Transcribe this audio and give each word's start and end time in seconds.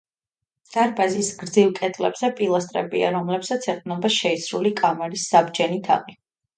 დარბაზის 0.77 1.29
გრძივ 1.41 1.69
კედლებზე 1.81 2.31
პილასტრებია, 2.41 3.13
რომლებსაც 3.19 3.71
ეყრდნობა 3.77 4.15
შეისრული 4.19 4.77
კამარის 4.85 5.31
საბჯენი 5.35 5.85
თაღი. 5.91 6.23